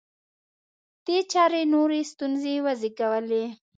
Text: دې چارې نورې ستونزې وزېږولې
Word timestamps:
دې 1.05 1.17
چارې 1.31 1.61
نورې 1.73 2.01
ستونزې 2.11 2.55
وزېږولې 2.65 3.43